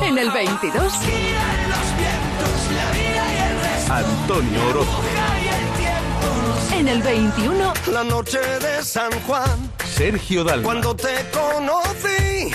[0.00, 0.92] En el 22.
[3.90, 5.02] Antonio Orozco.
[6.72, 7.74] En el 21.
[7.92, 9.70] La noche de San Juan.
[9.84, 10.64] Sergio Dalma.
[10.64, 12.54] Cuando te conocí.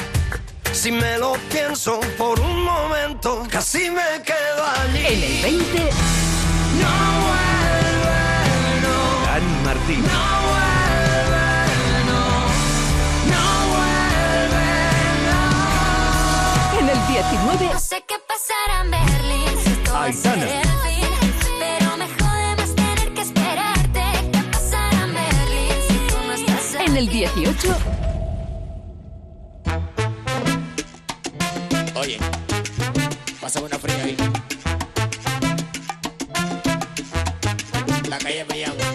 [0.72, 5.06] Si me lo pienso por un momento, casi me quedo allí.
[5.06, 5.80] En el 20.
[6.82, 6.90] No
[7.22, 8.16] vuelve.
[9.28, 10.02] Dani Martín.
[10.02, 10.33] No.
[17.14, 17.70] 19.
[17.72, 19.64] No sé qué pasará en Berlín.
[19.64, 20.62] Si esto va a ser
[21.60, 24.02] pero me jode más tener que esperarte.
[24.32, 26.74] ¿Qué pasará en Berlín si tú no estás?
[26.88, 27.76] En el 18.
[31.94, 32.18] Oye,
[33.40, 34.18] pasa una fría ahí.
[38.10, 38.93] La calle me llama.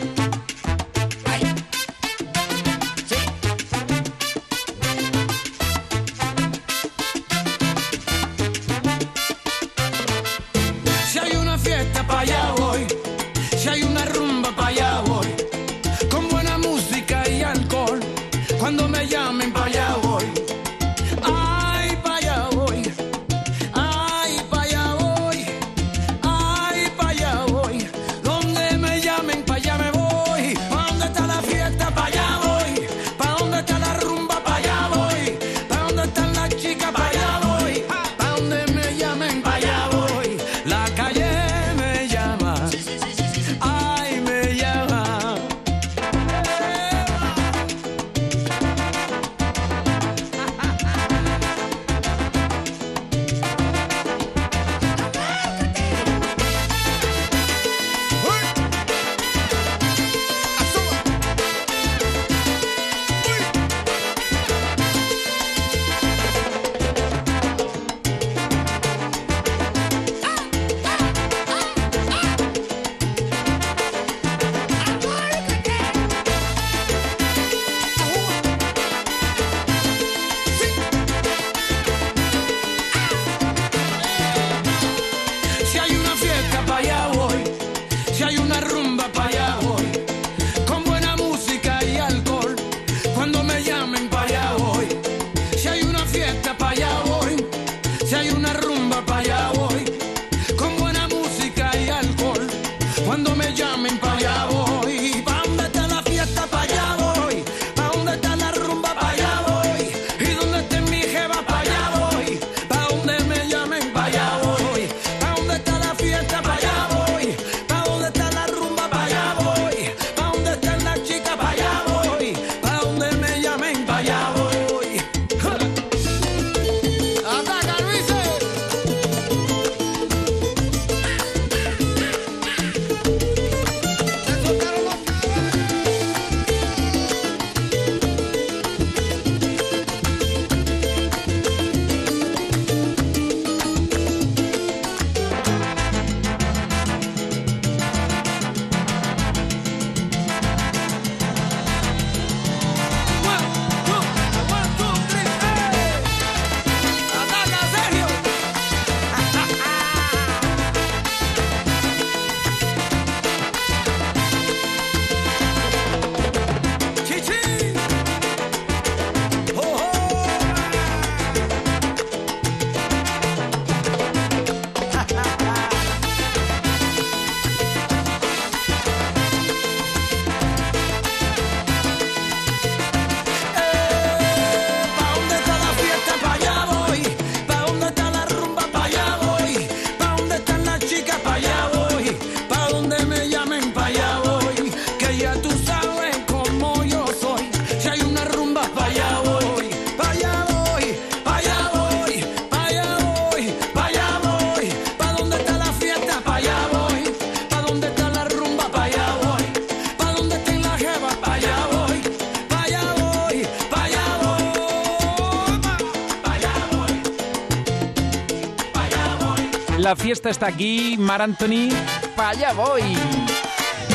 [220.19, 221.69] fiesta está aquí, Mar Anthony.
[222.17, 222.83] ¡Para allá voy!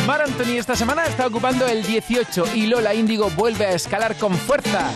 [0.08, 4.34] Mar Anthony esta semana está ocupando el 18 y Lola Índigo vuelve a escalar con
[4.34, 4.90] fuerza.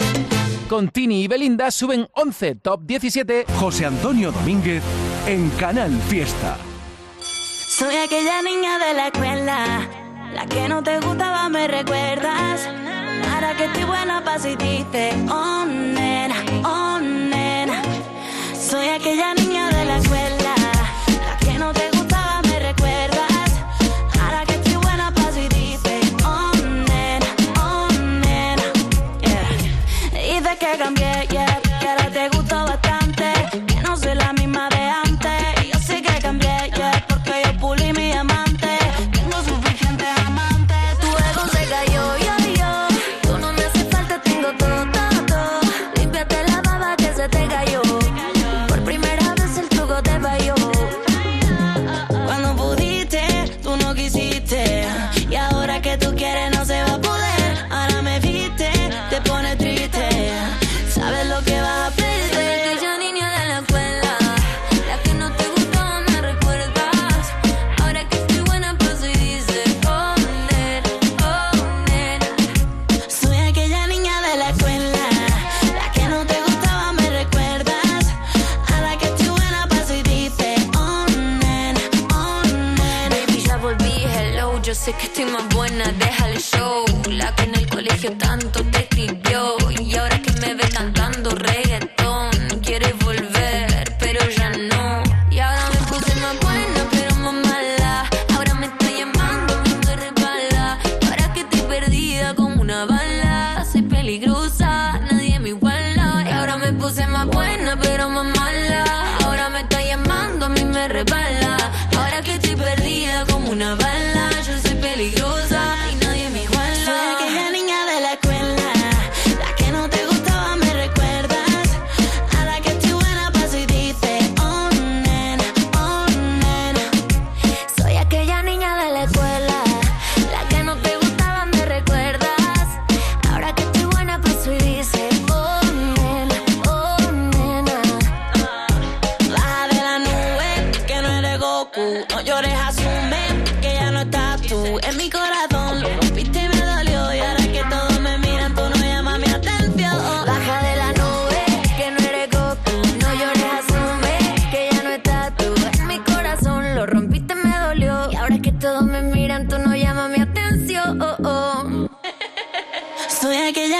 [0.69, 3.45] Con Tini y Belinda suben 11, top 17.
[3.59, 4.81] José Antonio Domínguez
[5.25, 6.55] en Canal Fiesta.
[7.19, 9.89] Soy aquella niña de la escuela,
[10.33, 12.69] la que no te gustaba, me recuerdas.
[13.33, 17.81] Ahora que estoy buena pa' si dices, oh nena, oh nena.
[18.57, 20.26] Soy aquella niña de la escuela.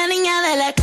[0.08, 0.74] niña de la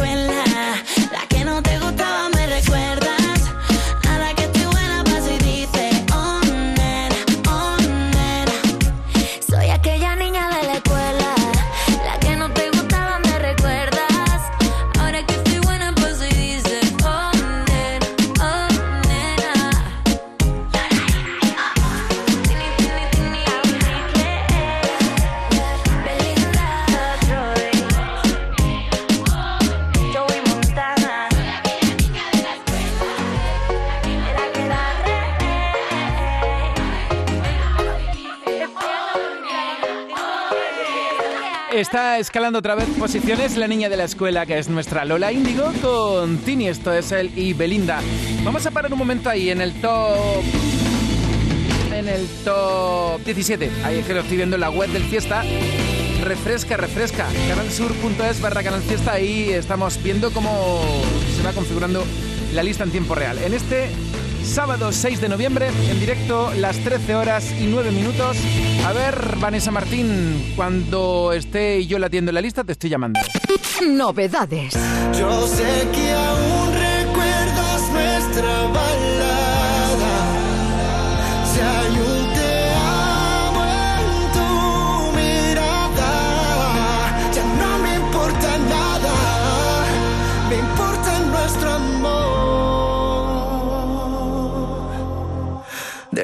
[42.25, 46.39] escalando otra vez posiciones la niña de la escuela que es nuestra Lola Índigo con
[46.39, 48.01] Tini, esto es él y Belinda.
[48.43, 50.43] Vamos a parar un momento ahí en el top
[51.93, 53.71] en el top 17.
[53.85, 55.45] Ahí es que lo estoy viendo en la web del Fiesta.
[56.23, 57.27] Refresca, refresca.
[57.47, 59.13] Canalsur.es barra Canal Fiesta.
[59.13, 60.81] Ahí estamos viendo cómo
[61.37, 62.03] se va configurando
[62.55, 63.37] la lista en tiempo real.
[63.37, 63.91] En este
[64.45, 68.37] sábado 6 de noviembre, en directo, las 13 horas y 9 minutos.
[68.85, 73.21] A ver, Vanessa Martín, cuando esté yo latiendo la lista, te estoy llamando.
[73.87, 74.75] Novedades.
[75.19, 79.24] Yo sé que aún recuerdas nuestra bala.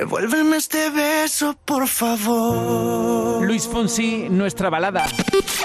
[0.00, 3.44] Devuélveme este beso, por favor.
[3.44, 5.04] Luis Fonsi, nuestra balada.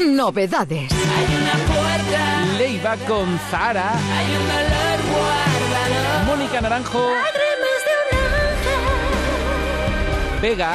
[0.05, 0.91] Novedades.
[0.91, 2.45] Hay una puerta.
[2.57, 3.93] Leiva con Zara.
[3.93, 6.25] Hay un dolor guardado.
[6.25, 6.99] Mónica Naranjo.
[6.99, 7.15] De
[10.35, 10.73] un Vega.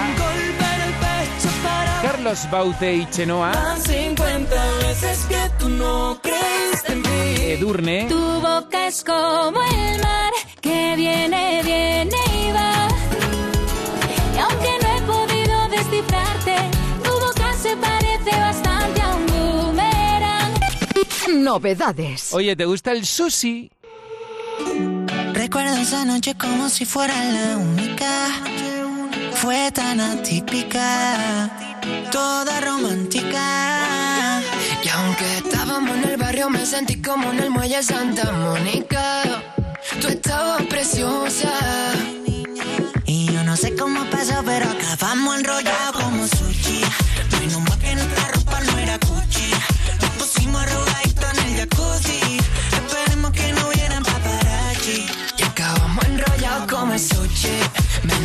[2.02, 3.52] Carlos Baute y Chenoa.
[3.52, 7.42] Van 50 veces que tú no crees en mí.
[7.42, 8.06] Edurne.
[8.08, 12.79] Tu boca es como el mar que viene, viene y va.
[21.40, 22.34] Novedades.
[22.34, 23.70] Oye, ¿te gusta el sushi?
[25.32, 28.28] Recuerdo esa noche como si fuera la única.
[29.32, 31.50] Fue tan atípica,
[32.12, 34.42] toda romántica.
[34.84, 39.22] Y aunque estábamos en el barrio, me sentí como en el muelle Santa Mónica.
[40.00, 41.50] Tú estabas preciosa.
[43.06, 45.89] Y yo no sé cómo pasó, pero acabamos enrollados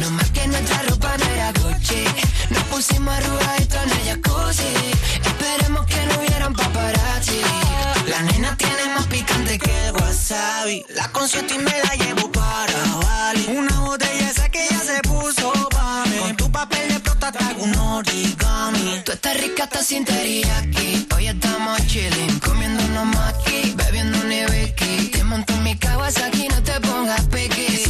[0.06, 2.06] No más que nuestra ropa no era coche.
[2.52, 4.74] Nos pusimos arrugaditos en el jacuzzi.
[5.26, 7.42] Esperemos que no hubieran paparazzi.
[8.08, 10.86] La nena tiene más picante que el wasabi.
[10.90, 13.46] La concierto y me la llevo para Bali.
[13.48, 16.20] Una botella esa que ya se puso para mí.
[16.20, 19.02] Con tu papel de prota traigo un origami.
[19.06, 21.08] Tú estás rica hasta sin teriyaki.
[21.16, 27.22] Hoy estamos chilling, comiéndonos maqui, bebiendo un Te monto en mi aquí no te pongas
[27.22, 27.86] pequi.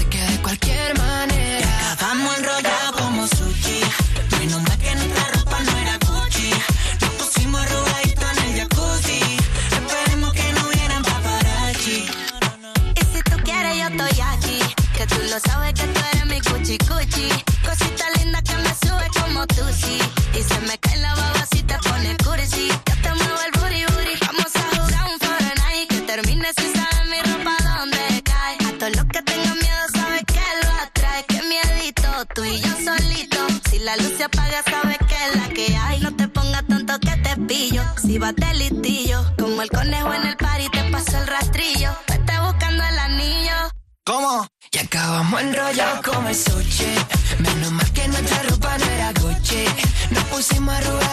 [34.25, 35.99] Apaga, sabes que es la que hay.
[36.01, 37.83] No te pongas tonto que te pillo.
[38.01, 41.91] Si vas de listillo, como el conejo en el party, te paso el rastrillo.
[42.07, 43.53] Vete buscando el anillo.
[44.05, 44.47] ¿Cómo?
[44.71, 46.95] Y acabamos enrollados como el sushi.
[47.39, 49.65] Menos mal que nuestra ropa no era Gucci.
[50.11, 51.04] Nos pusimos arrugaditos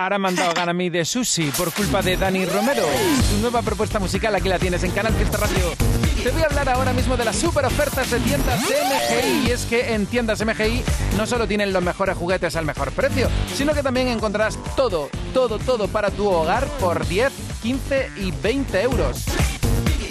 [0.00, 2.84] Ahora me han dado gana a mí de sushi por culpa de Dani Romero.
[3.28, 5.74] Su nueva propuesta musical aquí la tienes en Canal Fiesta Radio.
[6.22, 9.48] Te voy a hablar ahora mismo de las super ofertas de tiendas MGI.
[9.48, 10.82] Y es que en tiendas MGI
[11.18, 15.58] no solo tienen los mejores juguetes al mejor precio, sino que también encontrarás todo, todo,
[15.58, 17.30] todo para tu hogar por 10,
[17.62, 19.26] 15 y 20 euros.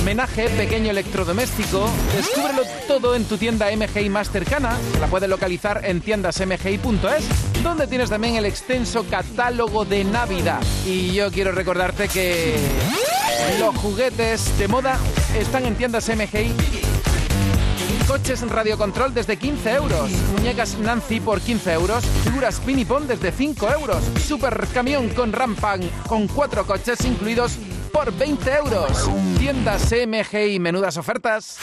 [0.03, 6.01] Menaje, pequeño electrodoméstico, descúbrelo todo en tu tienda MGI más cercana, la puedes localizar en
[6.01, 10.61] tiendasmgi.es, donde tienes también el extenso catálogo de Navidad.
[10.85, 12.55] Y yo quiero recordarte que
[13.59, 14.97] los juguetes de moda
[15.37, 16.53] están en tiendas MGI.
[18.07, 20.09] Coches radiocontrol desde 15 euros.
[20.35, 22.03] Muñecas Nancy por 15 euros.
[22.23, 24.03] Figuras Pinipon desde 5 euros.
[24.25, 29.09] Super camión con rampan con cuatro coches incluidos por 20 euros.
[29.37, 31.57] Tiendas MGI, menudas ofertas.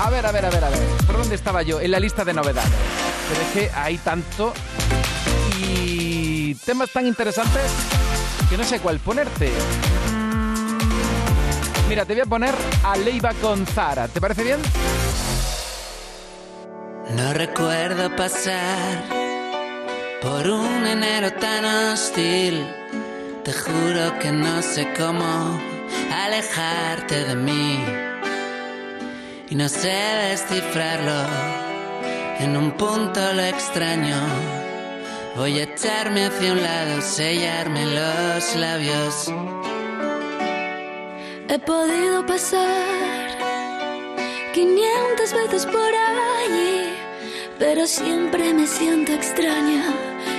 [0.00, 0.80] A ver, a ver, a ver, a ver.
[1.06, 1.80] ¿Por dónde estaba yo?
[1.80, 2.72] En la lista de novedades.
[3.28, 4.52] Pero es que hay tanto
[5.60, 7.70] y temas tan interesantes
[8.50, 9.52] que no sé cuál ponerte.
[11.88, 14.08] Mira, te voy a poner a Leiva con Zara.
[14.08, 14.60] ¿Te parece bien?
[17.16, 19.04] No recuerdo pasar
[20.22, 22.81] por un enero tan hostil.
[23.44, 25.60] Te juro que no sé cómo
[26.24, 27.84] alejarte de mí.
[29.50, 29.90] Y no sé
[30.30, 31.26] descifrarlo.
[32.38, 34.16] En un punto lo extraño.
[35.34, 39.32] Voy a echarme hacia un lado, sellarme los labios.
[41.48, 43.26] He podido pasar
[44.54, 46.94] 500 veces por allí,
[47.58, 49.84] pero siempre me siento extraña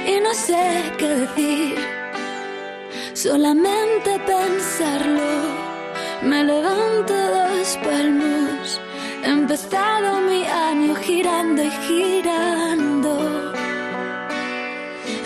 [0.08, 2.03] y no sé qué decir.
[3.14, 5.24] Solamente pensarlo,
[6.24, 8.82] me levanto dos palmos.
[9.24, 13.54] He empezado mi año girando y girando.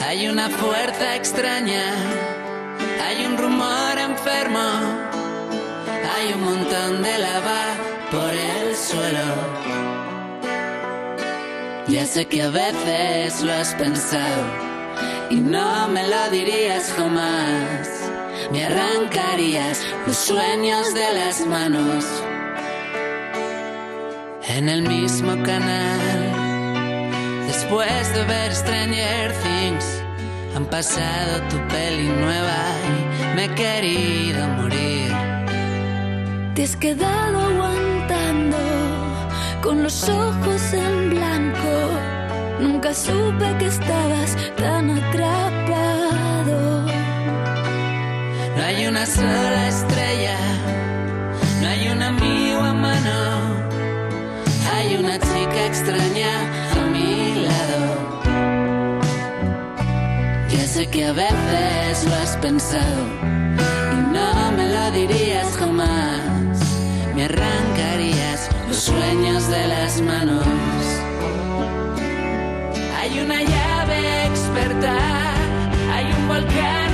[0.06, 1.82] Hay una fuerza extraña,
[3.06, 4.70] hay un rumor enfermo,
[6.14, 7.64] hay un montón de lava
[8.12, 9.34] por el suelo.
[11.88, 14.67] Ya sé que a veces lo has pensado
[15.30, 17.90] y no me lo dirías jamás.
[18.52, 22.06] Me arrancarías los sueños de las manos
[24.48, 26.10] en el mismo canal.
[27.46, 30.04] Después de ver Stranger Things,
[30.56, 35.12] han pasado tu peli nueva y me he querido morir.
[36.56, 38.58] Te has quedado aguantando
[39.62, 41.17] con los ojos en blanco.
[42.60, 46.86] Nunca supe que estabas tan atrapado.
[48.56, 50.38] No hay una sola estrella,
[51.62, 53.20] no hay un amigo a mano,
[54.74, 56.34] hay una chica extraña
[56.82, 59.00] a mi lado.
[60.50, 63.04] Ya sé que a veces lo has pensado
[63.94, 66.58] y no me lo dirías jamás.
[67.16, 70.77] Me arrancarías los sueños de las manos.
[73.28, 74.96] Una llave experta,
[75.92, 76.87] hay un volcán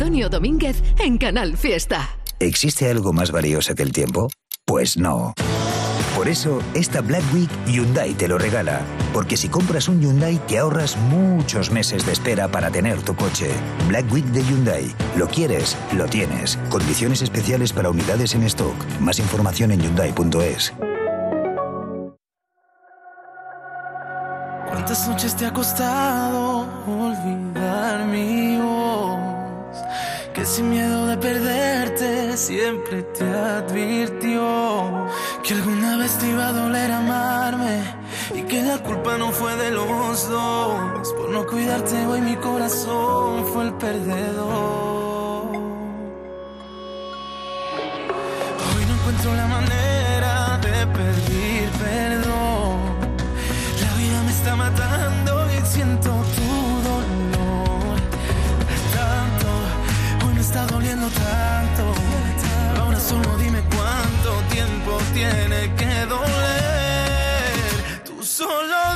[0.00, 2.16] Antonio Domínguez en Canal Fiesta.
[2.38, 4.30] ¿Existe algo más valioso que el tiempo?
[4.64, 5.34] Pues no.
[6.16, 8.80] Por eso, esta Black Week Hyundai te lo regala.
[9.12, 13.50] Porque si compras un Hyundai te ahorras muchos meses de espera para tener tu coche.
[13.88, 14.90] Black Week de Hyundai.
[15.18, 16.58] Lo quieres, lo tienes.
[16.70, 18.74] Condiciones especiales para unidades en stock.
[19.00, 20.72] Más información en hyundai.es.
[24.66, 27.49] ¿Cuántas noches te ha costado olvidar?
[30.40, 35.06] Que sin miedo de perderte siempre te advirtió
[35.42, 37.82] que alguna vez te iba a doler amarme
[38.34, 41.12] y que la culpa no fue de los dos.
[41.12, 45.56] Por no cuidarte hoy mi corazón fue el perdedor.
[48.64, 50.09] Hoy no encuentro la manera
[61.08, 61.94] tanto.
[62.80, 68.02] Ahora solo dime cuánto tiempo tiene que doler.
[68.04, 68.89] Tú solo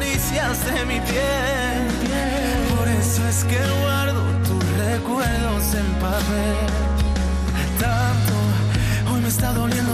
[0.00, 1.88] de mi piel.
[2.76, 6.66] Por eso es que guardo tus recuerdos en papel.
[7.80, 8.34] Tanto,
[9.10, 9.85] hoy me está doliendo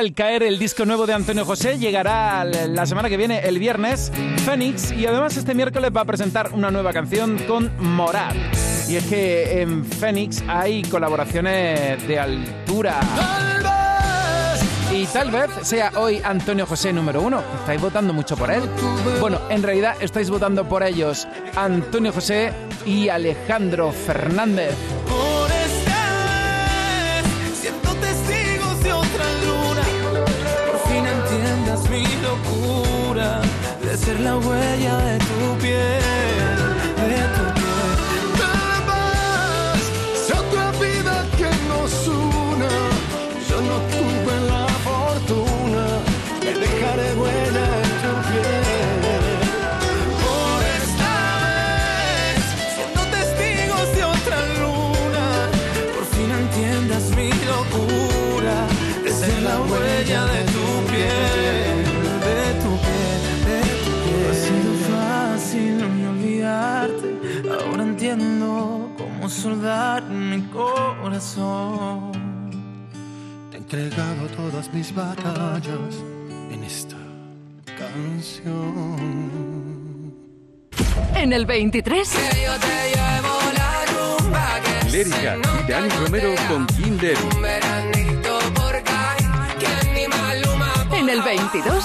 [0.00, 4.10] el caer el disco nuevo de Antonio José, llegará la semana que viene, el viernes,
[4.46, 8.34] Fénix, y además este miércoles va a presentar una nueva canción con Morat.
[8.88, 13.00] Y es que en Fénix hay colaboraciones de altura.
[14.90, 17.42] Y tal vez sea hoy Antonio José número uno.
[17.60, 18.62] Estáis votando mucho por él.
[19.20, 21.28] Bueno, en realidad estáis votando por ellos.
[21.56, 22.52] Antonio José
[22.86, 24.74] y Alejandro Fernández.
[34.22, 35.99] La huella de tu piel,
[69.40, 72.12] soldar mi corazón.
[73.50, 75.94] Te he entregado todas mis batallas
[76.50, 76.98] en esta
[77.78, 79.00] canción.
[81.14, 82.14] En el 23.
[84.92, 87.16] Lérica y Dani Romero con Kinder.
[90.92, 91.84] En el 22.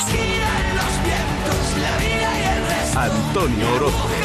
[2.97, 4.24] Antonio Orozco.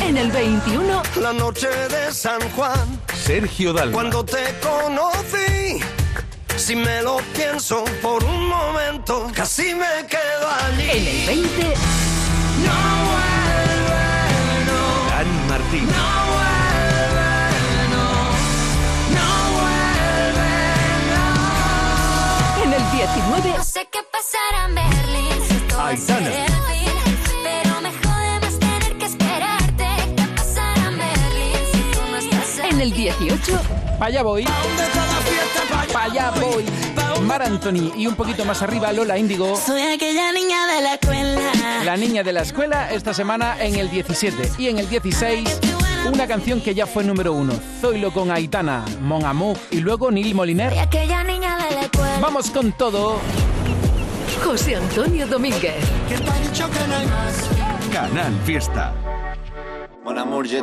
[0.00, 1.02] En el 21.
[1.20, 3.92] La noche de San Juan, Sergio Dalma.
[3.92, 5.80] cuando te conocí.
[6.56, 10.90] Si me lo pienso por un momento, casi me quedo allí.
[10.90, 11.74] En el 20.
[15.10, 15.88] Dani Martín.
[22.64, 23.54] En el 19.
[23.56, 25.48] No sé qué pasará en Berlín.
[25.48, 26.77] si Aitana.
[32.80, 33.60] El 18.
[33.98, 34.44] Pa' allá voy.
[35.94, 36.64] Allá voy.
[37.22, 39.56] Mar Anthony y un poquito más arriba Lola Índigo.
[39.56, 41.40] Soy aquella niña de la escuela.
[41.84, 45.60] La niña de la escuela esta semana en el 17 y en el 16
[46.12, 50.34] una canción que ya fue número uno, Zoilo con Aitana, Mon Amour y luego Neil
[50.34, 50.70] Moliner.
[50.70, 52.18] Soy aquella niña de la escuela.
[52.20, 53.20] Vamos con todo.
[54.44, 55.84] José Antonio Domínguez.
[56.08, 57.50] ¿Quién te ha dicho que no hay más?
[57.92, 58.94] Canal Fiesta.
[60.04, 60.62] Mon amour, je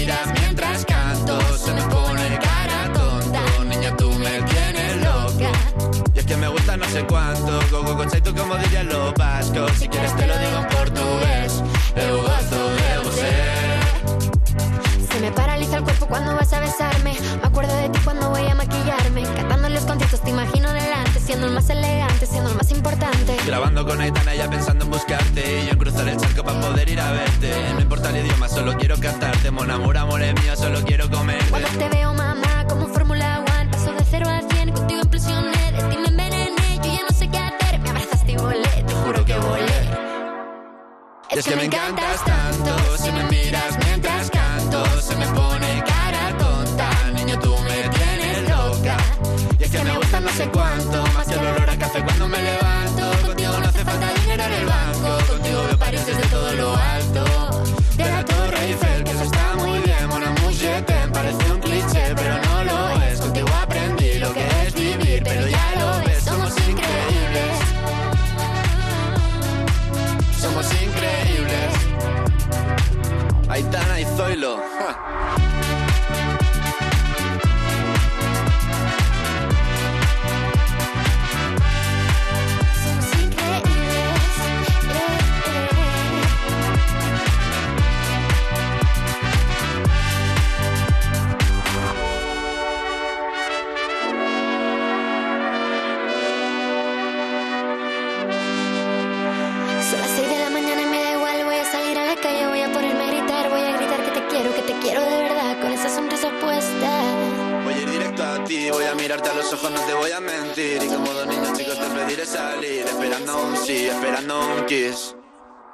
[6.31, 9.69] que me gusta no sé cuánto, go go go tú como dirían los vascos.
[9.77, 11.61] Si quieres te lo digo en portugués,
[11.97, 13.31] eu gosto de você.
[15.11, 17.17] Se me paraliza el cuerpo cuando vas a besarme.
[17.41, 19.23] Me acuerdo de ti cuando voy a maquillarme.
[19.35, 23.35] Cantando los conciertos te imagino delante, siendo el más elegante, siendo el más importante.
[23.45, 26.87] Grabando con Aitana ya pensando en buscarte Y yo en cruzar el charco para poder
[26.89, 30.55] ir a verte No importa el idioma, solo quiero cantarte Mon amor, amor es mío,
[30.55, 32.10] solo quiero comerte Cuando te veo,
[41.33, 46.37] Y es que me encantas tanto, si me miras mientras canto, se me pone cara
[46.37, 46.89] tonta.
[47.13, 48.97] Niño, tú me tienes loca.
[49.57, 51.03] Y es que me gusta no sé cuánto,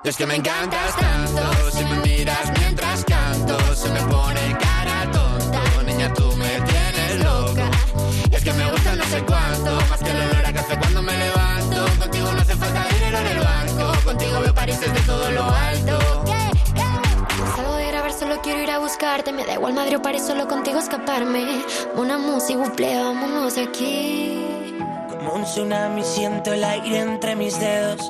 [0.07, 5.11] Y es que me encantas tanto, si me miras mientras canto, se me pone cara
[5.11, 5.61] tonta.
[5.85, 7.69] Niña, tú me tienes loca.
[8.31, 9.75] Y es que me gusta no sé cuánto.
[9.89, 11.85] Más que el olor a café cuando me levanto.
[11.99, 14.05] Contigo no hace falta dinero en el banco.
[14.05, 15.99] Contigo veo París desde todo lo alto.
[17.57, 19.33] Salgo de grabar, solo quiero ir a buscarte.
[19.33, 21.65] Me da igual Madrid o París, solo contigo escaparme.
[21.97, 24.41] Una música, buple, vámonos de aquí.
[25.09, 28.09] Como un tsunami siento el aire entre mis dedos.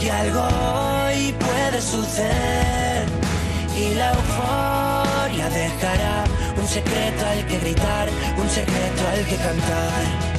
[0.00, 3.06] que algo hoy puede suceder
[3.76, 6.24] y la euforia dejará
[6.56, 8.08] un secreto al que gritar,
[8.38, 10.29] un secreto al que cantar.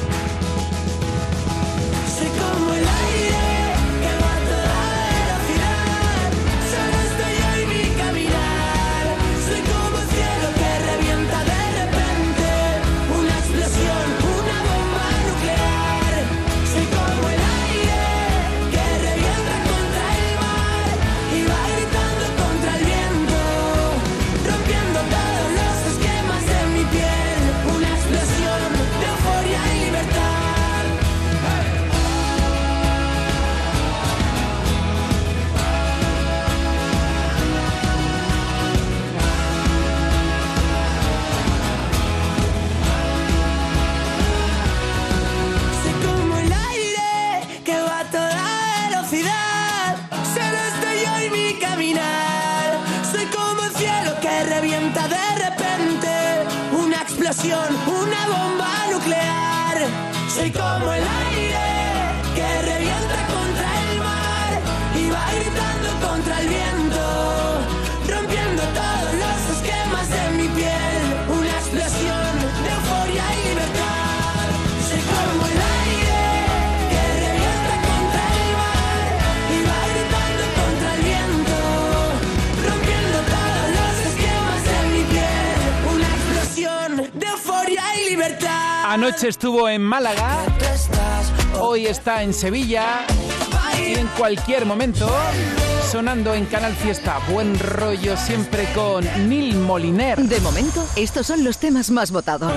[89.71, 90.45] En Málaga,
[91.59, 93.05] hoy está en Sevilla
[93.79, 95.09] y en cualquier momento
[95.89, 97.19] sonando en Canal Fiesta.
[97.29, 100.19] Buen rollo siempre con Neil Moliner.
[100.19, 102.51] De momento, estos son los temas más votados.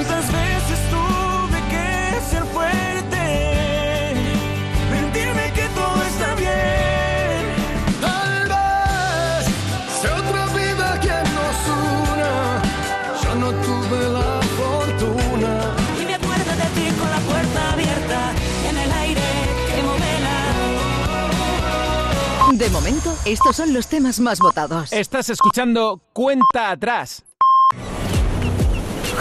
[22.64, 24.90] De momento, estos son los temas más votados.
[24.90, 27.22] Estás escuchando Cuenta Atrás.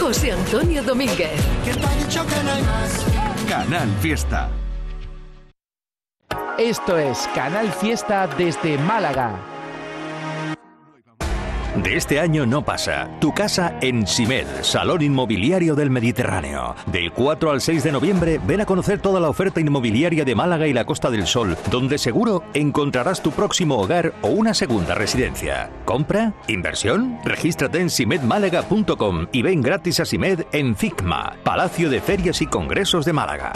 [0.00, 1.38] José Antonio Domínguez.
[3.46, 4.48] Canal Fiesta.
[6.56, 9.38] Esto es Canal Fiesta desde Málaga.
[11.82, 13.10] De este año no pasa.
[13.20, 16.76] Tu casa en Simed, Salón Inmobiliario del Mediterráneo.
[16.86, 20.68] Del 4 al 6 de noviembre ven a conocer toda la oferta inmobiliaria de Málaga
[20.68, 25.68] y la Costa del Sol, donde seguro encontrarás tu próximo hogar o una segunda residencia.
[25.84, 26.32] ¿Compra?
[26.46, 27.18] ¿Inversión?
[27.24, 33.04] Regístrate en simedmálaga.com y ven gratis a Simed en FICMA, Palacio de Ferias y Congresos
[33.04, 33.52] de Málaga.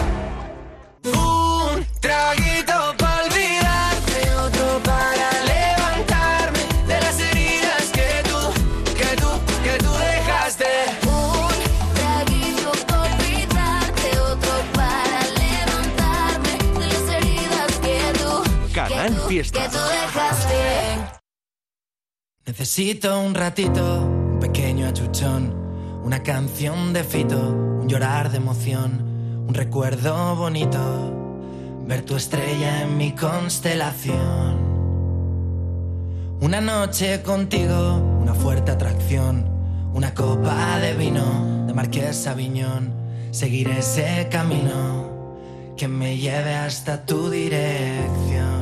[22.48, 25.52] Necesito un ratito, un pequeño achuchón,
[26.02, 30.78] una canción de fito, un llorar de emoción, un recuerdo bonito,
[31.86, 34.56] ver tu estrella en mi constelación.
[36.40, 39.44] Una noche contigo, una fuerte atracción,
[39.92, 42.94] una copa de vino de Marqués Aviñón,
[43.30, 48.57] seguir ese camino que me lleve hasta tu dirección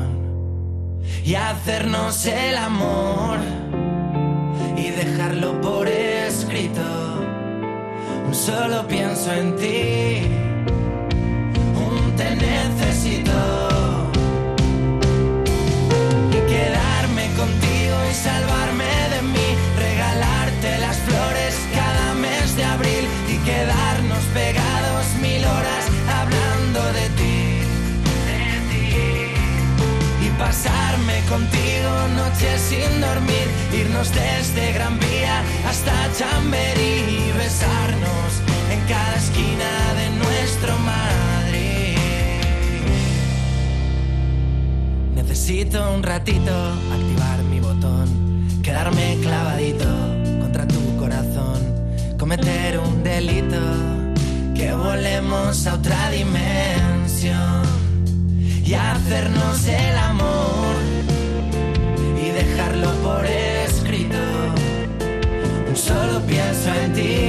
[1.27, 3.39] y hacernos el amor
[4.77, 6.81] y dejarlo por escrito.
[8.31, 10.23] Solo pienso en ti,
[11.75, 13.33] un te necesito
[16.31, 18.86] y quedarme contigo y salvarme
[31.29, 38.31] contigo noches sin dormir, irnos desde Gran Vía hasta Chamberí y besarnos
[38.71, 41.97] en cada esquina de nuestro Madrid.
[45.15, 46.53] Necesito un ratito
[46.93, 48.09] activar mi botón,
[48.63, 49.89] quedarme clavadito
[50.41, 51.61] contra tu corazón,
[52.19, 53.61] cometer un delito,
[54.55, 57.63] que volemos a otra dimensión
[58.65, 60.66] y hacernos el amor
[62.57, 64.17] dejarlo por escrito.
[65.75, 67.26] Solo pienso en ti,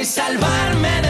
[0.00, 1.07] y salvarme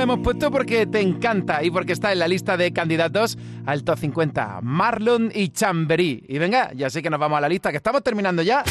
[0.00, 3.36] la hemos puesto porque te encanta y porque está en la lista de candidatos
[3.66, 4.60] al Top 50.
[4.62, 6.24] Marlon y Chamberí.
[6.26, 8.64] Y venga, ya sé que nos vamos a la lista, que estamos terminando ya.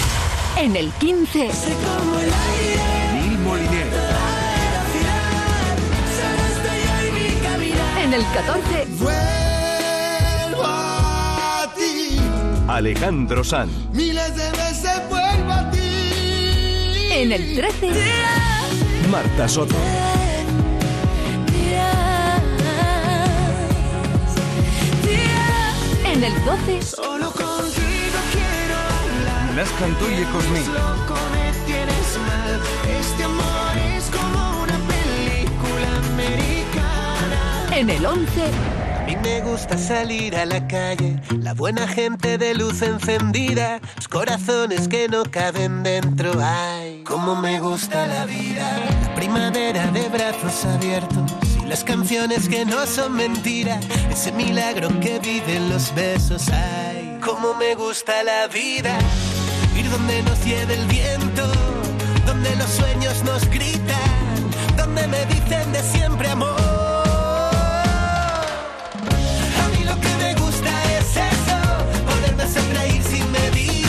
[0.57, 1.49] En el 15.
[3.13, 3.87] Neil Moliner.
[8.03, 8.87] En el 14.
[8.97, 12.17] Vuelvo a ti.
[12.67, 13.71] Alejandro Sanz.
[13.93, 15.79] Miles de veces vuelvo a ti.
[17.11, 17.87] En el 13.
[19.11, 19.75] Marta Soto.
[26.11, 26.81] En el 12.
[26.81, 29.55] Solo contigo quiero hablar.
[29.55, 29.69] Las.
[29.71, 32.59] Loco me tienes mal.
[32.99, 37.77] Este amor es como una película americana.
[37.77, 38.41] En el 11.
[38.99, 44.07] A mí me gusta salir a la calle, la buena gente de luz encendida, los
[44.07, 46.31] corazones que no caben dentro.
[46.41, 48.67] Ay, cómo me gusta la vida,
[49.03, 55.19] la primavera de brazos abiertos y las canciones que no son mentira, ese milagro que
[55.19, 56.49] viven los besos.
[56.49, 58.97] Ay, cómo me gusta la vida,
[59.77, 61.43] ir donde nos lleve el viento,
[62.25, 66.59] donde los sueños nos gritan, donde me dicen de siempre amor.
[69.61, 71.59] A mí lo que me gusta es eso,
[72.09, 73.88] poderme hacer reír sin medida,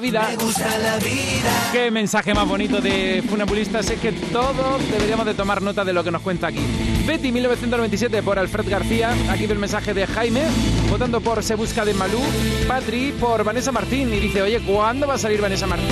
[0.00, 0.28] vida.
[0.28, 1.70] me gusta la vida.
[1.72, 3.90] Qué mensaje más bonito de Funambulistas.
[3.90, 6.60] Es que todos deberíamos de tomar nota de lo que nos cuenta aquí.
[7.06, 9.14] Betty 1997 por Alfred García.
[9.30, 10.42] Aquí ve el mensaje de Jaime.
[10.90, 12.20] Votando por Se Busca de Malú.
[12.66, 14.12] Patri por Vanessa Martín.
[14.12, 15.88] Y dice, oye, ¿cuándo va a salir Vanessa Martín?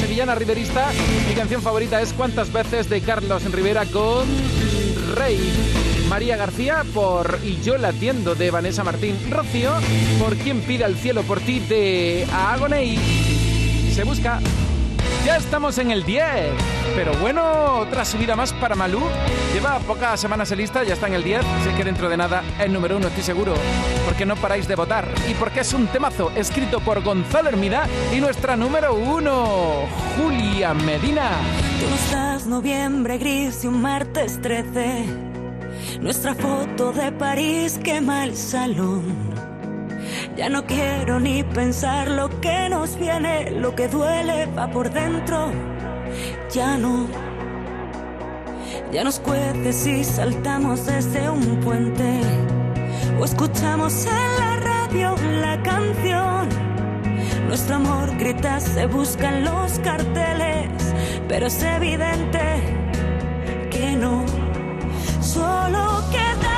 [0.00, 0.90] Sevillana Riverista.
[1.28, 4.26] Mi canción favorita es Cuántas veces de Carlos Rivera con
[5.14, 5.38] Rey.
[6.08, 9.16] María García por Y yo la atiendo de Vanessa Martín.
[9.30, 9.72] Rocío
[10.18, 13.43] por Quien pide al cielo por ti de Agoney.
[13.94, 14.40] Se busca.
[15.24, 16.24] Ya estamos en el 10.
[16.96, 19.00] Pero bueno, otra subida más para Malú.
[19.52, 21.42] Lleva pocas semanas en lista, ya está en el 10.
[21.62, 23.54] Sé que dentro de nada el número uno, estoy seguro.
[24.04, 25.06] Porque no paráis de votar.
[25.30, 29.86] Y porque es un temazo escrito por Gonzalo Hermida y nuestra número uno,
[30.16, 31.30] Julia Medina.
[31.80, 35.04] Tú no estás noviembre gris y un martes 13.
[36.00, 39.33] Nuestra foto de París quema el salón.
[40.36, 45.52] Ya no quiero ni pensar lo que nos viene, lo que duele va por dentro.
[46.52, 47.06] Ya no.
[48.92, 52.20] Ya nos cuece si saltamos desde un puente
[53.20, 56.48] o escuchamos en la radio la canción.
[57.46, 60.68] Nuestro amor grita, se buscan los carteles,
[61.28, 62.60] pero es evidente
[63.70, 64.24] que no.
[65.20, 66.53] Solo quedaba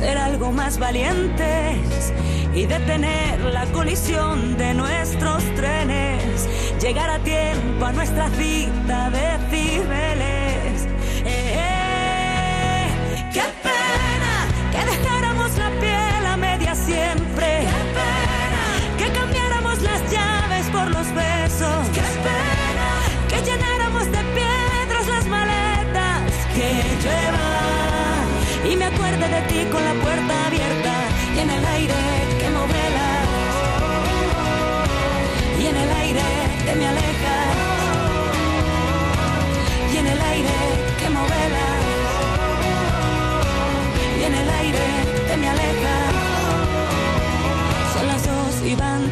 [0.00, 2.12] ser algo más valientes
[2.54, 6.48] y detener la colisión de nuestros trenes,
[6.80, 10.39] llegar a tiempo a nuestra cita de Cibeles.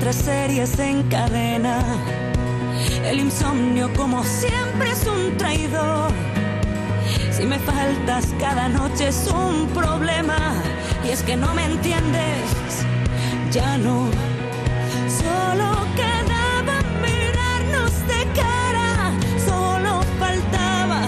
[0.01, 0.99] Tres series en.
[3.05, 6.11] El insomnio como siempre es un traidor.
[7.31, 10.55] Si me faltas cada noche es un problema
[11.05, 12.85] y es que no me entiendes,
[13.51, 14.09] ya no.
[15.09, 19.13] Solo quedaba mirarnos de cara,
[19.47, 21.07] solo faltaba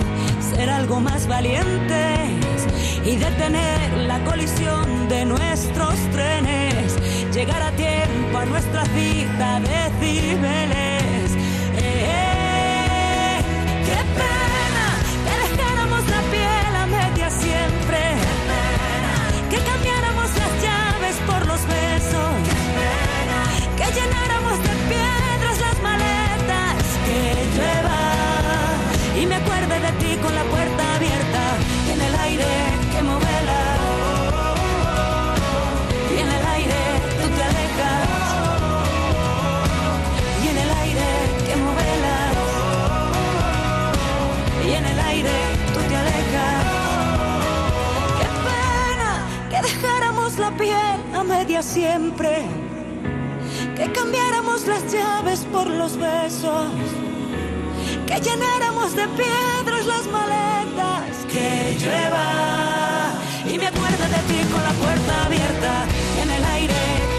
[0.54, 2.66] ser algo más valientes
[3.04, 6.96] y detener la colisión de nuestros trenes,
[7.32, 11.30] llegar a tiempo a nuestra cita de Cibeles.
[11.76, 13.40] Eh, eh,
[13.86, 14.86] ¡Qué pena
[15.26, 18.00] que dejáramos la piel a media siempre!
[18.20, 19.14] ¡Qué pena
[19.50, 22.30] que cambiáramos las llaves por los besos!
[22.46, 23.40] ¡Qué pena
[23.78, 26.82] que llenáramos de piedras las maletas!
[27.06, 27.20] ¡Que
[27.54, 28.00] llueva!
[29.20, 30.79] Y me acuerde de ti con la puerta
[50.68, 52.44] a media siempre,
[53.76, 56.70] que cambiáramos las llaves por los besos,
[58.06, 63.14] que llenáramos de piedras las maletas que lleva.
[63.50, 65.86] Y me acuerdo de ti con la puerta abierta
[66.22, 67.09] en el aire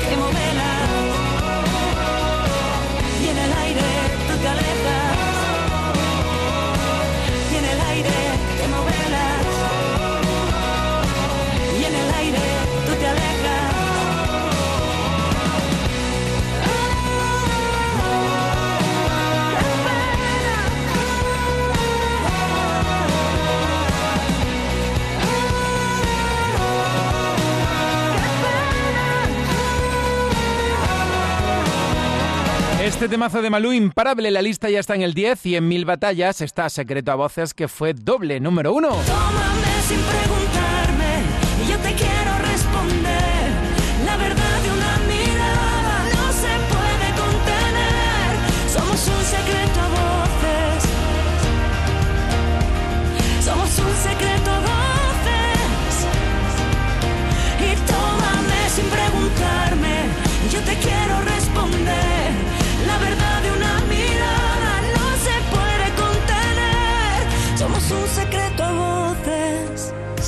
[32.91, 35.85] Este temazo de Malú, imparable, la lista ya está en el 10 y en Mil
[35.85, 38.89] Batallas está Secreto a Voces, que fue doble número uno.
[38.89, 40.40] Tómame sin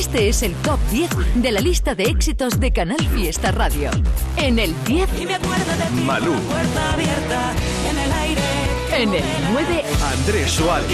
[0.00, 1.10] Este es el top 10
[1.42, 3.90] de la lista de éxitos de Canal Fiesta Radio.
[4.38, 5.06] En el 10,
[6.06, 7.52] Malú, Puerta abierta
[7.90, 8.40] en el aire.
[8.96, 10.86] en el 9, Andrés Suárez,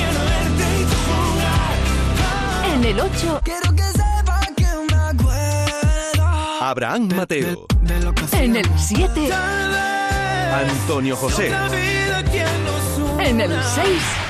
[2.74, 3.42] en el 8,
[6.60, 7.68] Abraham Mateo,
[8.32, 9.30] en el 7,
[10.52, 11.52] Antonio José,
[13.20, 14.25] en el 6,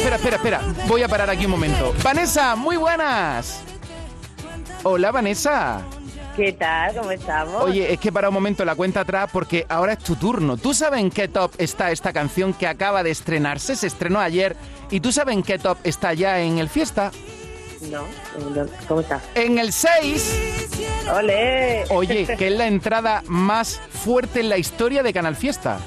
[0.00, 0.60] Espera, espera, espera.
[0.88, 1.94] Voy a parar aquí un momento.
[2.02, 3.60] Vanessa, muy buenas.
[4.82, 5.82] Hola, Vanessa.
[6.34, 6.94] ¿Qué tal?
[6.94, 7.62] ¿Cómo estamos?
[7.62, 10.56] Oye, es que para un momento la cuenta atrás porque ahora es tu turno.
[10.56, 13.76] ¿Tú sabes en qué top está esta canción que acaba de estrenarse?
[13.76, 14.56] Se estrenó ayer.
[14.90, 17.12] ¿Y tú sabes en qué top está ya en el fiesta?
[17.82, 18.04] No,
[18.88, 19.20] ¿cómo está?
[19.34, 21.10] En el 6.
[21.14, 21.84] ¡Ole!
[21.90, 25.78] Oye, que es la entrada más fuerte en la historia de Canal Fiesta.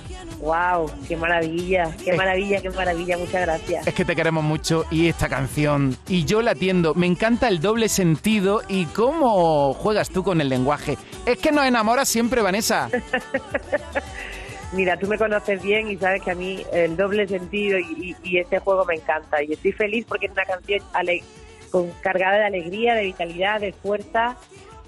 [0.43, 0.91] ¡Wow!
[1.07, 1.89] ¡Qué maravilla!
[2.03, 3.17] ¡Qué maravilla, qué maravilla!
[3.17, 3.87] Muchas gracias.
[3.87, 5.95] Es que te queremos mucho y esta canción.
[6.07, 6.93] Y yo la atiendo.
[6.95, 10.97] Me encanta el doble sentido y cómo juegas tú con el lenguaje.
[11.25, 12.89] Es que nos enamoras siempre, Vanessa.
[14.73, 18.29] Mira, tú me conoces bien y sabes que a mí el doble sentido y, y-
[18.29, 19.41] y este juego me encanta.
[19.43, 21.23] Y estoy feliz porque es una canción ale-
[21.71, 24.35] con, cargada de alegría, de vitalidad, de fuerza.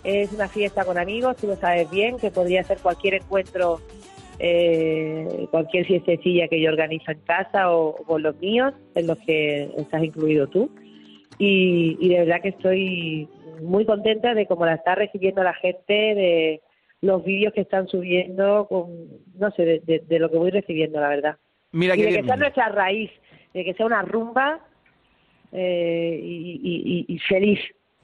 [0.04, 3.80] Es una fiesta con amigos, tú lo sabes bien, que podría ser cualquier encuentro,
[4.40, 9.18] eh, cualquier fiestecilla que yo organizo en casa o, o con los míos, en los
[9.20, 10.70] que estás incluido tú.
[11.38, 13.28] Y, y de verdad que estoy
[13.62, 16.62] muy contenta de cómo la está recibiendo la gente, de
[17.02, 18.90] los vídeos que están subiendo, con,
[19.38, 21.38] no sé, de, de- de lo que voy recibiendo, la verdad.
[21.72, 23.12] Mira y de que sea nuestra raíz,
[23.54, 24.60] de que sea una rumba
[25.52, 27.60] eh, y, y- y- y feliz.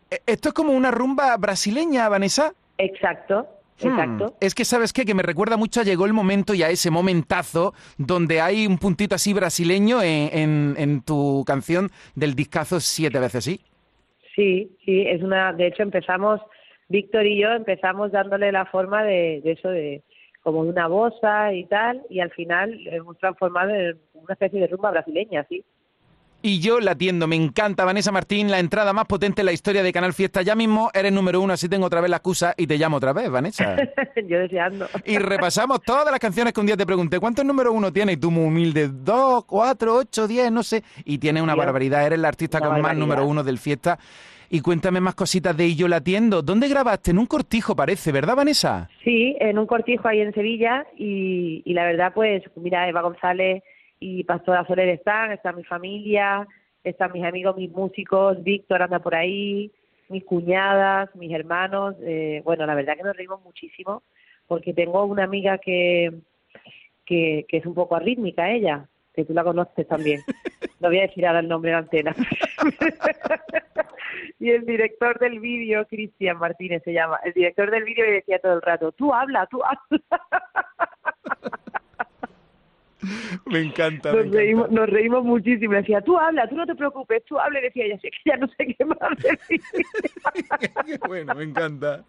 [0.10, 2.54] Eh, ¿Esto es como una rumba brasileña, Vanessa?
[2.78, 3.48] Exacto,
[3.84, 4.36] Hmm, exacto.
[4.40, 5.06] Es que, ¿sabes qué?
[5.06, 8.78] Que me recuerda mucho a Llegó el Momento y a ese momentazo donde hay un
[8.78, 13.62] puntito así brasileño en, en- en tu canción del discazo Siete veces sí.
[14.36, 15.52] Sí, sí, es una.
[15.54, 16.40] De hecho, empezamos,
[16.88, 20.04] Víctor y yo empezamos dándole la forma de, de eso, de
[20.42, 24.68] como de una bossa y tal, y al final hemos transformado en una especie de
[24.68, 25.64] rumba brasileña, sí.
[26.44, 29.84] Y yo la atiendo, me encanta Vanessa Martín, la entrada más potente en la historia
[29.84, 30.42] de Canal Fiesta.
[30.42, 33.14] Ya mismo eres número uno, así tengo otra vez la excusa y te llamo otra
[33.14, 33.76] vez, Vanessa.
[34.28, 34.88] yo deseando.
[35.06, 38.16] Y repasamos todas las canciones que un día te pregunté, ¿cuántos número uno tienes?
[38.16, 40.84] Y tú muy humilde, dos, cuatro, ocho, diez, no sé.
[41.06, 44.00] Y tienes una Dios, barbaridad, eres la artista con más número uno del Fiesta.
[44.50, 46.42] Y cuéntame más cositas de Y yo la atiendo.
[46.42, 47.12] ¿Dónde grabaste?
[47.12, 48.90] En un cortijo parece, ¿verdad, Vanessa?
[49.04, 53.64] Sí, en un cortijo ahí en Sevilla y, y la verdad pues mira Eva González
[54.02, 56.48] y Pastora Soler están, está mi familia,
[56.84, 59.72] están mis amigos, mis músicos, Víctor anda por ahí,
[60.10, 64.02] mis cuñadas, mis hermanos, eh, bueno la verdad que nos reímos muchísimo
[64.48, 66.12] porque tengo una amiga que,
[67.06, 70.20] que, que es un poco arrítmica ella, que tú la conoces también,
[70.80, 72.16] no voy a decir ahora el nombre de antena.
[74.40, 78.40] y el director del vídeo, Cristian Martínez se llama, el director del vídeo le decía
[78.40, 80.02] todo el rato, tú habla, tú habla.
[83.46, 84.14] Me encanta.
[84.14, 85.74] Nos reímos, nos reímos muchísimo.
[85.74, 87.60] Le decía, tú habla, tú no te preocupes, tú habla.
[87.60, 89.62] Y decía, ya sé que ya no sé qué más decir.
[91.08, 92.04] bueno, me encanta.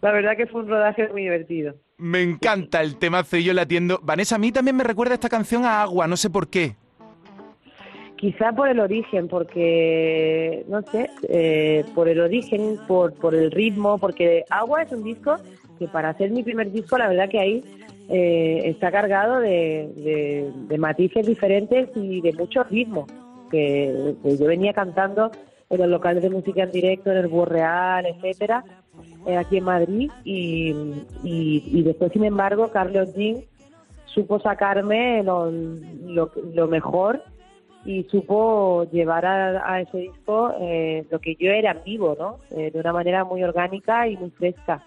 [0.00, 1.74] La verdad que fue un rodaje muy divertido.
[1.98, 4.00] Me encanta el temazo y yo la atiendo.
[4.02, 6.76] Vanessa, a mí también me recuerda esta canción a Agua, no sé por qué.
[8.16, 13.98] Quizá por el origen, porque, no sé, eh, por el origen, por, por el ritmo,
[13.98, 15.36] porque Agua es un disco
[15.78, 17.64] que para hacer mi primer disco, la verdad que ahí
[18.08, 23.06] eh, está cargado de, matices diferentes y de muchos ritmos,
[23.50, 25.30] que, yo venía cantando
[25.70, 28.64] en los locales de música en directo, en el Búho Real, etcétera,
[29.26, 33.42] eh, aquí en Madrid, y, después, sin embargo, Carlos Jean
[34.06, 37.22] supo sacarme lo, lo, mejor
[37.84, 42.38] y supo llevar a, a ese disco eh, lo que yo era vivo, ¿no?
[42.50, 44.82] Eh, de una manera muy orgánica y muy fresca.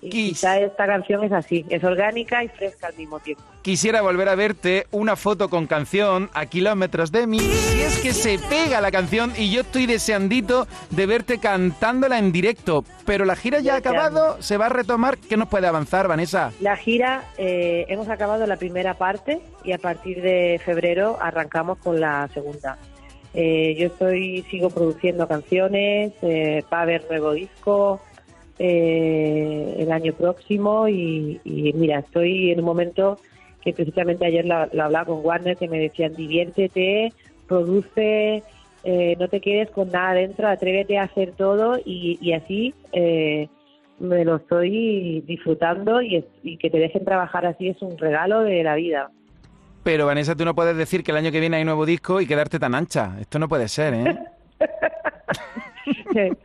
[0.00, 3.42] Y quizá esta canción es así, es orgánica y fresca al mismo tiempo.
[3.62, 7.40] Quisiera volver a verte una foto con canción a kilómetros de mí.
[7.40, 12.30] Si es que se pega la canción y yo estoy deseandito de verte cantándola en
[12.30, 12.84] directo.
[13.04, 15.18] Pero la gira ya ha acabado, se va a retomar.
[15.18, 16.52] ¿Qué nos puede avanzar, Vanessa?
[16.60, 22.00] La gira, eh, hemos acabado la primera parte y a partir de febrero arrancamos con
[22.00, 22.78] la segunda.
[23.34, 28.00] Eh, yo estoy sigo produciendo canciones, eh, va a haber nuevo disco
[28.58, 33.18] eh, el año próximo y, y mira, estoy en un momento
[33.62, 37.12] que precisamente ayer lo, lo hablaba con Warner que me decían diviértete,
[37.48, 38.42] produce,
[38.84, 43.48] eh, no te quedes con nada dentro, atrévete a hacer todo y, y así eh,
[43.98, 48.42] me lo estoy disfrutando y, es- y que te dejen trabajar así es un regalo
[48.42, 49.10] de la vida.
[49.82, 52.26] Pero, Vanessa, tú no puedes decir que el año que viene hay nuevo disco y
[52.26, 53.16] quedarte tan ancha.
[53.20, 54.18] Esto no puede ser, ¿eh?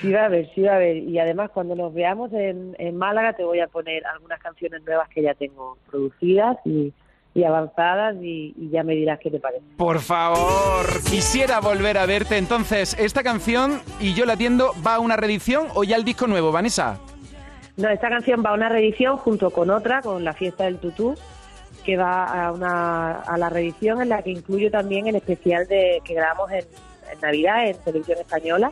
[0.00, 0.96] Sí va a haber, sí va a haber.
[0.96, 5.08] Y además cuando nos veamos en, en Málaga te voy a poner algunas canciones nuevas
[5.08, 6.92] que ya tengo producidas y,
[7.34, 9.62] y avanzadas y, y ya me dirás qué te parece.
[9.76, 12.36] Por favor, quisiera volver a verte.
[12.38, 16.26] Entonces, esta canción, y yo la atiendo, ¿va a una reedición o ya el disco
[16.26, 16.98] nuevo, Vanessa?
[17.76, 21.14] No, esta canción va a una reedición junto con otra, con La Fiesta del Tutú,
[21.84, 26.02] que va a, una, a la reedición en la que incluyo también el especial de
[26.04, 26.64] que grabamos en,
[27.10, 28.70] en Navidad en Televisión Española.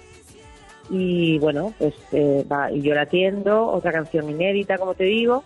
[0.90, 5.44] Y bueno, pues eh, va, y yo la atiendo, otra canción inédita, como te digo,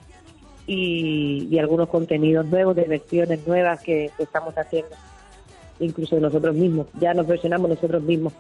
[0.67, 4.95] y, y algunos contenidos nuevos, de versiones nuevas que, que estamos haciendo,
[5.81, 6.87] incluso de nosotros mismos.
[7.01, 8.33] Ya nos versionamos nosotros mismos.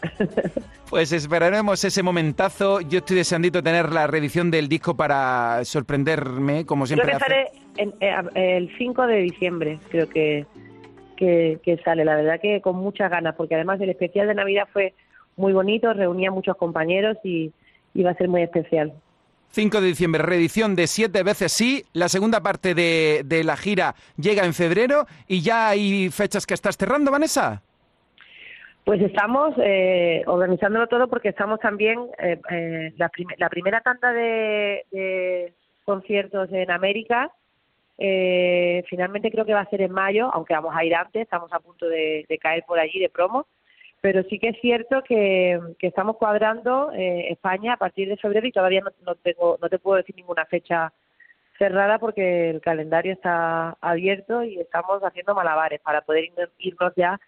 [0.88, 2.80] Pues esperaremos ese momentazo.
[2.80, 7.50] Yo estoy deseandito tener la reedición del disco para sorprenderme, como Creo siempre que sale
[7.76, 10.46] en- eh, el 5 de diciembre, creo que,
[11.14, 12.06] que, que sale.
[12.06, 14.94] La verdad que con muchas ganas, porque además el especial de Navidad fue
[15.38, 17.52] muy bonito, reunía a muchos compañeros y
[17.94, 18.92] iba a ser muy especial.
[19.50, 21.82] 5 de diciembre, reedición de Siete veces sí.
[21.94, 26.52] La segunda parte de, de la gira llega en febrero y ya hay fechas que
[26.54, 27.62] estás cerrando, Vanessa.
[28.84, 34.12] Pues estamos eh, organizándolo todo porque estamos también, eh, eh, la, prim- la primera tanda
[34.12, 35.52] de, de
[35.84, 37.30] conciertos en América,
[37.98, 41.52] eh, finalmente creo que va a ser en mayo, aunque vamos a ir antes, estamos
[41.52, 43.46] a punto de, de caer por allí de promo,
[44.00, 48.52] pero sí que es cierto que, estamos cuadrando eh, España a partir de febrero y
[48.52, 50.92] todavía no, tengo, no te puedo decir ninguna fecha
[51.58, 57.20] cerrada porque el calendario está abierto y estamos haciendo malabares para poder irnos- irnos ya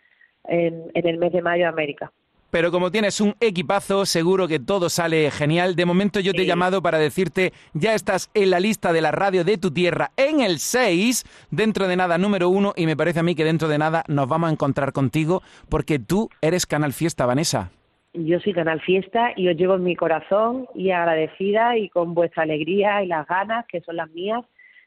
[0.44, 2.12] en, en el mes de mayo a América.
[2.50, 5.76] Pero como tienes un equipazo, seguro que todo sale genial.
[5.76, 9.12] De momento yo te he llamado para decirte, ya estás en la lista de la
[9.12, 13.20] radio de tu tierra en el 6, dentro de nada número 1, y me parece
[13.20, 16.92] a mí que dentro de nada nos vamos a encontrar contigo, porque tú eres Canal
[16.92, 17.70] Fiesta, Vanessa.
[18.12, 22.42] Yo soy Canal Fiesta y os llevo en mi corazón y agradecida y con vuestra
[22.42, 24.44] alegría y las ganas, que son las mías,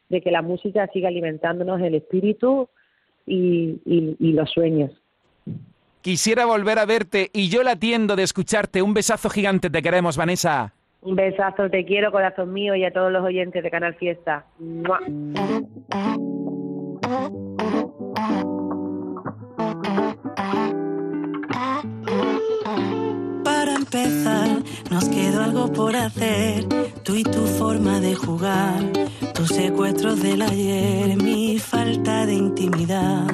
[0.09, 2.67] de que la música siga alimentándonos el espíritu
[3.25, 4.91] y, y- y los sueños.
[6.03, 8.81] Quisiera volver a verte y yo la atiendo de escucharte.
[8.81, 10.73] Un besazo gigante, te queremos, Vanessa.
[10.99, 14.45] Un besazo, te quiero, corazón mío, y a todos los oyentes de Canal Fiesta.
[14.59, 14.99] ¡Mua!
[24.89, 26.67] Nos quedó algo por hacer.
[27.03, 28.91] Tú y tu forma de jugar,
[29.35, 33.27] tus secuestros del ayer, mi falta de intimidad.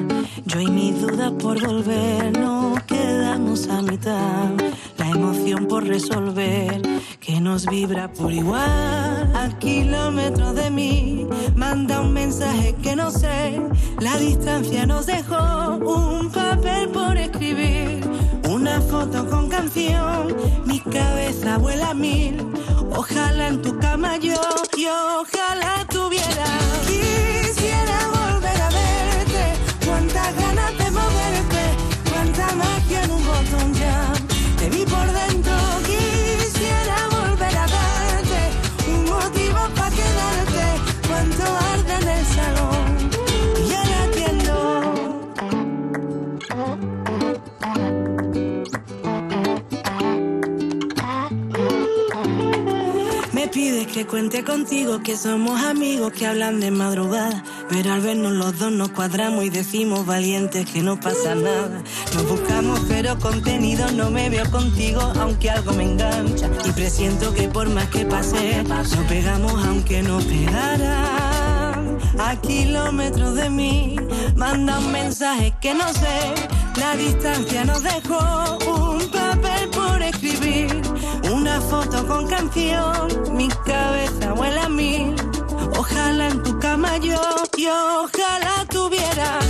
[0.44, 4.50] Yo y mis dudas por volver, nos quedamos a mitad.
[4.98, 6.82] La emoción por resolver,
[7.20, 9.32] que nos vibra por igual.
[9.34, 13.62] A kilómetros de mí, manda un mensaje que no sé.
[13.98, 18.09] La distancia nos dejó un papel por escribir.
[18.70, 22.36] Una foto con canción, mi cabeza vuela a mil.
[22.96, 24.40] Ojalá en tu cama yo,
[24.78, 27.09] yo ojalá tuviera.
[54.00, 57.44] Que cuente contigo, que somos amigos que hablan de madrugada.
[57.68, 61.82] Pero al vernos los dos nos cuadramos y decimos valientes que no pasa nada.
[62.14, 66.48] Nos buscamos, pero contenido no me veo contigo, aunque algo me engancha.
[66.64, 71.98] Y presiento que por más que pase, nos pegamos aunque no pegaran.
[72.18, 73.96] A kilómetros de mí,
[74.34, 76.34] manda un mensaje que no sé.
[76.76, 80.89] La distancia nos dejó un papel por escribir.
[81.50, 85.12] Una foto con canción, mi cabeza vuela a mí.
[85.76, 87.20] Ojalá en tu cama yo,
[87.58, 89.40] yo ojalá tuviera.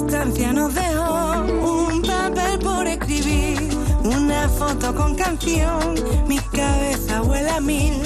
[0.00, 1.42] Distancia nos dejó
[1.90, 3.68] un papel por escribir.
[4.04, 5.94] Una foto con canción.
[6.26, 8.00] Mi cabeza vuela a mil.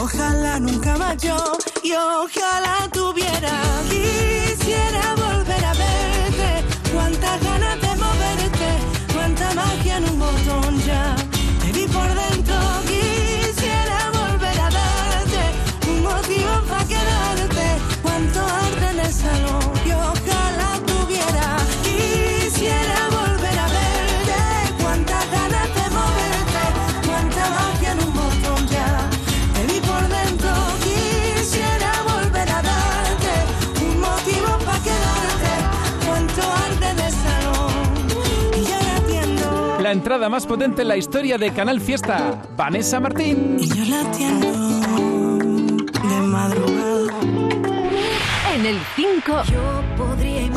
[0.00, 1.36] Ojalá nunca más yo.
[1.82, 3.54] Y ojalá tuviera.
[3.90, 6.50] Quisiera volver a verte.
[6.92, 7.63] Cuántas ganas
[40.18, 43.56] más potente en la historia de Canal Fiesta, Vanessa Martín.
[43.60, 44.46] Y yo la atiendo
[45.92, 47.20] de madrugada.
[48.54, 49.42] En el 5,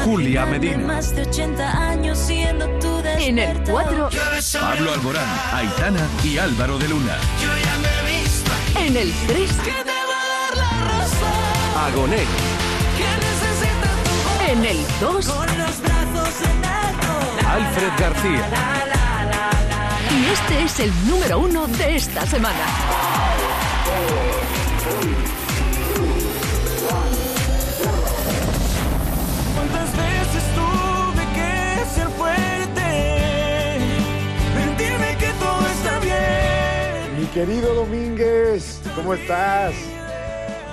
[0.06, 0.86] Julia Medina.
[0.86, 4.10] Más de 80 años siendo tu en el 4,
[4.62, 7.18] Pablo Alborán, Aitana y Álvaro de Luna.
[8.80, 9.52] en el 3,
[11.88, 12.24] Agoné.
[14.52, 15.30] en el 2
[17.48, 18.97] Alfred García.
[20.18, 22.66] Y este es el número 1 de esta semana.
[29.56, 33.80] ¿Cuántas veces tuve que ser fuerte?
[34.56, 37.20] Mentirme que todo está bien.
[37.20, 39.76] Mi querido Domínguez, ¿cómo estás?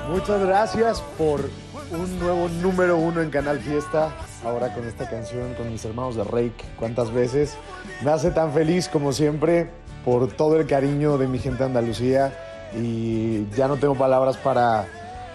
[0.08, 1.50] Muchas gracias por
[1.90, 4.12] un nuevo número uno en Canal Fiesta.
[4.44, 6.64] Ahora con esta canción, con mis hermanos de Rake.
[6.78, 7.56] ¿Cuántas veces?
[8.02, 9.70] Me hace tan feliz como siempre
[10.04, 12.32] por todo el cariño de mi gente de Andalucía.
[12.76, 14.86] Y ya no tengo palabras para,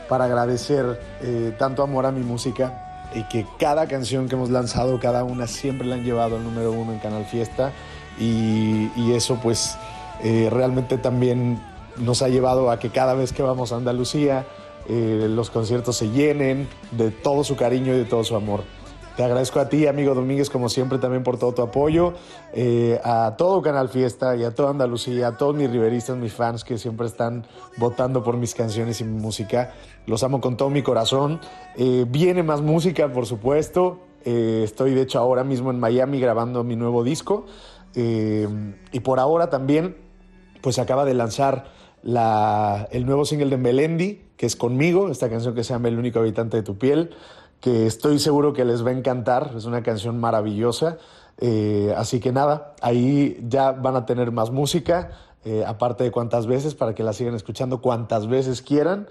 [0.08, 5.00] para agradecer eh, tanto amor a mi música y que cada canción que hemos lanzado,
[5.00, 7.72] cada una siempre la han llevado al número uno en Canal Fiesta.
[8.20, 9.78] Y, eso pues
[10.24, 11.60] eh, realmente también
[11.98, 14.46] nos ha llevado a que cada vez que vamos a Andalucía
[14.90, 18.64] eh, los conciertos se llenen de todo su cariño y de todo su amor.
[19.16, 22.14] Te agradezco a ti, amigo Domínguez, como siempre, también por todo tu apoyo,
[22.54, 26.64] eh, a todo Canal Fiesta y a toda Andalucía, a todos mis riveristas, mis fans
[26.64, 27.46] que siempre están
[27.78, 29.74] votando por mis canciones y mi música.
[30.08, 31.40] Los amo con todo mi corazón.
[31.76, 34.00] Eh, viene más música, por supuesto.
[34.26, 37.46] Estoy, de hecho, ahora mismo en Miami grabando mi nuevo disco.
[37.96, 39.96] Y por ahora también,
[40.62, 45.64] pues acaba de lanzar el nuevo single de Melendi, que es conmigo, esta canción que
[45.64, 47.12] se llama El único habitante de tu piel,
[47.60, 50.98] que estoy seguro que les va a encantar, es una canción maravillosa.
[51.42, 55.12] Eh, así que nada, ahí ya van a tener más música,
[55.46, 59.08] eh, aparte de cuantas veces, para que la sigan escuchando cuantas veces quieran.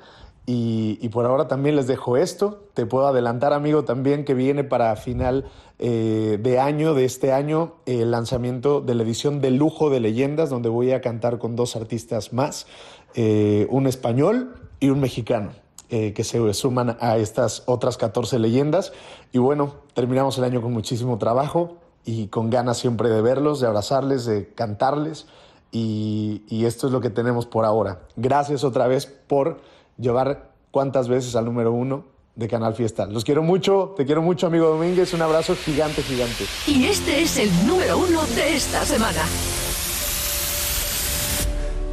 [0.51, 2.65] Y, por ahora también les dejo esto.
[2.73, 5.45] Te puedo adelantar, amigo, también que viene para final
[5.79, 10.49] eh, de año, de este año, el lanzamiento de la edición de lujo de leyendas,
[10.49, 12.67] donde voy a cantar con dos artistas más,
[13.15, 15.51] eh, un español y un mexicano.
[15.91, 18.93] eh, que se suman a estas otras 14 leyendas.
[19.33, 23.67] Y bueno, terminamos el año con muchísimo trabajo y con ganas siempre de verlos, de
[23.67, 25.27] abrazarles, de cantarles.
[25.73, 28.01] Y esto es lo que tenemos por ahora.
[28.17, 29.61] Gracias otra vez por
[29.99, 33.07] llevar cuántas veces al número uno de Canal Fiesta.
[33.07, 35.13] Los quiero mucho, te quiero mucho, amigo Domínguez.
[35.13, 36.45] Un abrazo gigante, gigante.
[36.67, 39.23] Y este es el número uno de esta semana.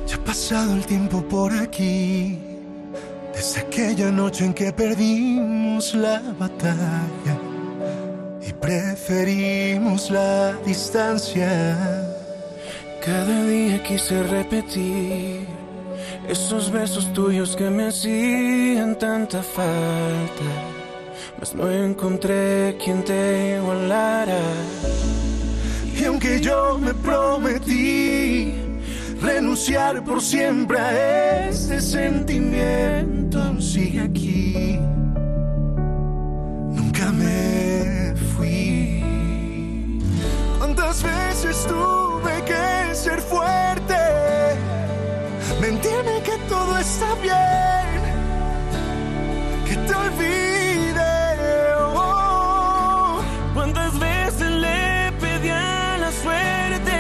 [0.08, 2.38] Ya ha pasado el tiempo por aquí,
[3.34, 7.40] desde aquella noche en que perdimos la batalla
[8.48, 11.76] y preferimos la distancia.
[13.04, 15.65] Cada día quise repetir
[16.30, 20.46] esos besos tuyos que me hacían tanta falta,
[21.40, 24.40] mas no encontré quien te igualara.
[25.98, 28.54] Y aunque yo me prometí
[29.22, 34.80] renunciar por siempre a este sentimiento, sigue aquí.
[36.72, 39.04] Nunca me fui.
[40.58, 44.05] ¿Cuántas veces tuve que ser fuerte?
[45.62, 48.02] Mentirme que todo está bien,
[49.68, 51.14] que te olvide.
[51.96, 53.22] oh.
[53.54, 56.98] ¿Cuántas veces le pedí a la suerte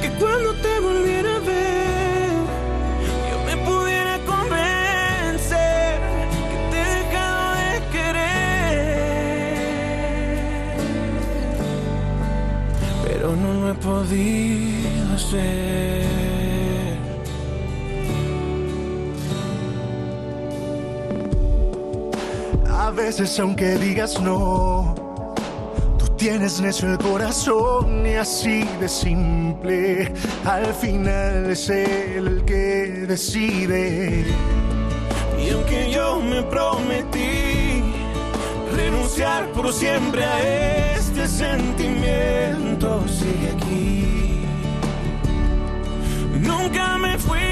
[0.00, 2.30] que cuando te volviera a ver
[3.30, 6.00] yo me pudiera convencer
[6.50, 8.36] que te he dejado de querer?
[13.04, 15.71] Pero no lo he podido hacer.
[22.92, 24.94] Veces aunque digas no,
[25.98, 30.12] tú tienes necio el corazón y así de simple.
[30.44, 34.24] Al final es él el que decide.
[35.42, 37.82] Y aunque yo me prometí
[38.74, 44.44] renunciar por siempre a este sentimiento, sigue aquí.
[46.40, 47.51] Nunca me fui.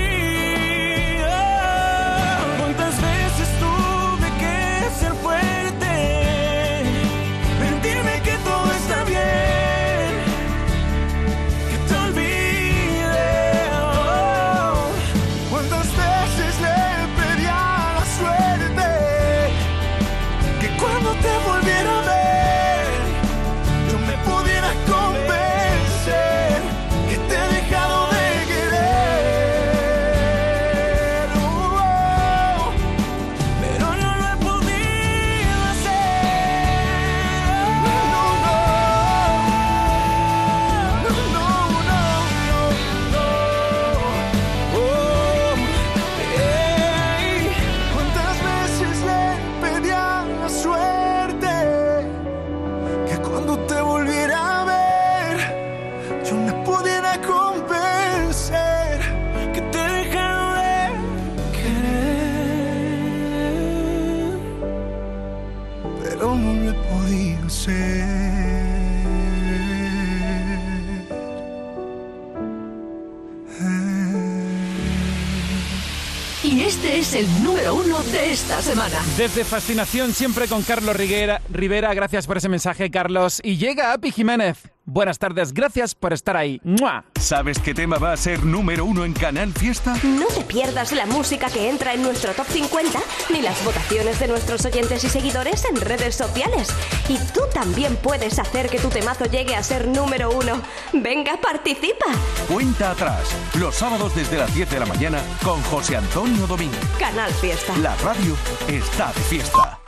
[79.20, 81.42] Desde Fascinación, siempre con Carlos Rivera.
[81.50, 83.38] Rivera, gracias por ese mensaje, Carlos.
[83.44, 84.70] Y llega Api Jiménez.
[84.86, 86.58] Buenas tardes, gracias por estar ahí.
[86.64, 87.04] ¡Mua!
[87.20, 89.94] ¿Sabes qué tema va a ser número uno en Canal Fiesta?
[90.02, 92.98] No te pierdas la música que entra en nuestro top 50
[93.32, 96.70] ni las votaciones de nuestros oyentes y seguidores en redes sociales.
[97.08, 97.18] Y
[97.61, 100.62] también puedes hacer que tu temazo llegue a ser número uno.
[100.94, 102.06] Venga, participa.
[102.48, 103.20] Cuenta atrás,
[103.58, 106.80] los sábados desde las 10 de la mañana con José Antonio Domínguez.
[106.98, 107.76] Canal Fiesta.
[107.76, 108.34] La radio
[108.66, 109.80] está de fiesta.